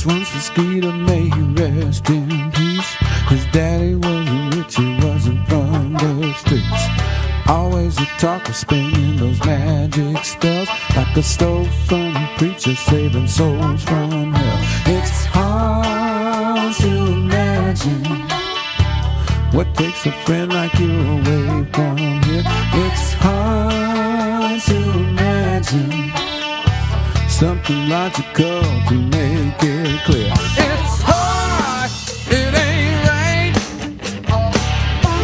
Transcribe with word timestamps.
Just 0.00 0.14
once 0.14 0.32
the 0.32 0.38
skeeter 0.38 0.92
may 0.92 1.28
he 1.28 1.42
rest 1.60 2.08
in 2.08 2.50
peace. 2.52 2.90
His 3.28 3.44
daddy 3.52 3.96
wasn't 3.96 4.54
rich, 4.54 4.76
he 4.76 4.96
wasn't 5.04 5.46
from 5.46 5.92
the 5.92 6.32
streets. 6.38 6.84
Always 7.46 8.00
a 8.00 8.06
talker 8.18 8.54
spinning 8.54 9.18
those 9.18 9.44
magic 9.44 10.24
spells 10.24 10.70
like 10.96 11.14
a 11.14 11.22
stove 11.22 11.68
from 11.84 12.16
a 12.16 12.34
preacher 12.38 12.74
saving 12.74 13.28
souls 13.28 13.82
from 13.82 14.32
hell. 14.32 14.96
It's 14.96 15.26
hard 15.26 16.74
to 16.76 16.92
imagine 17.20 18.04
what 19.52 19.66
takes 19.74 20.06
a 20.06 20.12
friend 20.24 20.50
like 20.50 20.72
you 20.78 20.92
away 21.16 21.66
from 21.74 21.98
here. 21.98 22.44
It's 22.84 23.12
hard 23.20 24.62
to 24.62 24.78
imagine 25.10 26.10
something 27.28 27.88
logical 27.90 28.62
to 28.88 28.94
make 28.94 29.62
it 29.62 29.79
clear. 30.04 30.32
It's 30.32 31.02
hard, 31.02 31.90
it 32.28 32.54
ain't 32.54 33.08
right. 33.08 33.54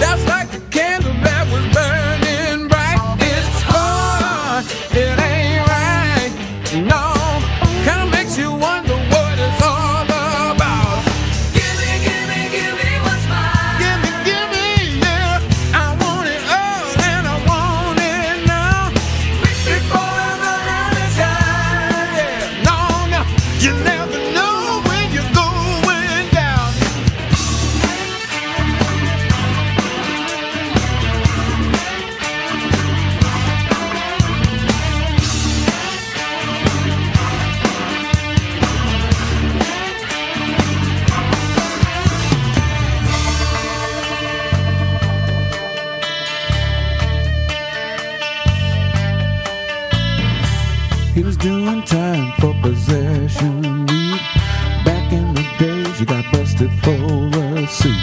That's 0.00 0.26
like 0.28 0.52
a 0.54 0.60
candle 0.70 1.12
that 1.22 1.44
was 1.52 1.64
burning 1.74 2.68
bright. 2.68 2.98
It's 3.20 3.62
hard, 3.62 4.64
He 51.14 51.22
was 51.22 51.36
doing 51.36 51.80
time 51.84 52.32
for 52.40 52.52
possession. 52.60 53.86
Back 54.84 55.12
in 55.12 55.32
the 55.32 55.46
days, 55.60 56.00
he 56.00 56.04
got 56.04 56.24
busted 56.32 56.72
for 56.82 56.90
a 56.90 57.66
suit. 57.68 57.94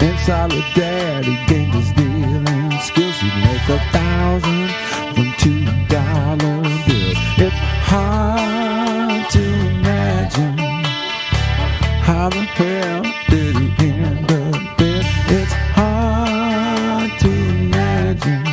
In 0.00 0.18
solidarity, 0.18 1.38
gained 1.46 1.74
his 1.74 1.92
dealing 1.92 2.72
skills. 2.80 3.16
He'd 3.20 3.36
make 3.46 3.68
a 3.68 3.78
thousand 3.92 4.68
from 5.14 5.32
two 5.38 5.64
dollar 5.86 6.62
bills. 6.86 7.18
It's 7.38 7.60
hard 7.86 9.30
to 9.30 9.42
imagine 9.70 10.58
how 12.02 12.30
the 12.30 12.42
hell 12.58 13.02
did 13.28 13.56
he 13.56 13.90
end 13.90 14.32
up 14.32 14.76
dead. 14.76 15.06
It's 15.28 15.52
hard 15.78 17.10
to 17.20 17.30
imagine. 17.30 18.44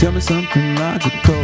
Tell 0.00 0.10
me 0.10 0.20
something 0.20 0.74
logical 0.74 1.41